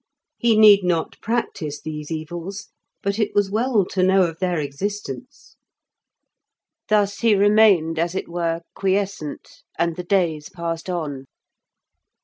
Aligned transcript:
He 0.39 0.57
need 0.57 0.83
not 0.83 1.21
practise 1.21 1.79
these 1.79 2.09
evils, 2.09 2.69
but 3.03 3.19
it 3.19 3.35
was 3.35 3.51
well 3.51 3.85
to 3.85 4.01
know 4.01 4.23
of 4.23 4.39
their 4.39 4.57
existence. 4.57 5.57
Thus 6.89 7.19
he 7.19 7.35
remained, 7.35 7.99
as 7.99 8.15
it 8.15 8.27
were, 8.27 8.61
quiescent, 8.73 9.61
and 9.77 9.95
the 9.97 10.03
days 10.03 10.49
passed 10.49 10.89
on. 10.89 11.25